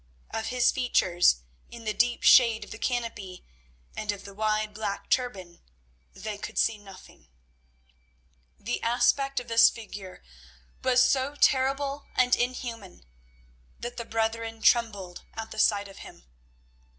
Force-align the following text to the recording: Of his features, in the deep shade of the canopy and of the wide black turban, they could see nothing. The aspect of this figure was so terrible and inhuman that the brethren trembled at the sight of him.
Of 0.31 0.47
his 0.47 0.71
features, 0.71 1.43
in 1.69 1.83
the 1.83 1.93
deep 1.93 2.23
shade 2.23 2.63
of 2.65 2.71
the 2.71 2.79
canopy 2.79 3.45
and 3.95 4.11
of 4.11 4.25
the 4.25 4.33
wide 4.33 4.73
black 4.73 5.11
turban, 5.11 5.61
they 6.11 6.39
could 6.39 6.57
see 6.57 6.79
nothing. 6.79 7.27
The 8.59 8.81
aspect 8.81 9.39
of 9.39 9.47
this 9.47 9.69
figure 9.69 10.23
was 10.83 11.03
so 11.03 11.35
terrible 11.35 12.07
and 12.15 12.35
inhuman 12.35 13.03
that 13.79 13.97
the 13.97 14.03
brethren 14.05 14.63
trembled 14.63 15.23
at 15.35 15.51
the 15.51 15.59
sight 15.59 15.87
of 15.87 15.99
him. 15.99 16.25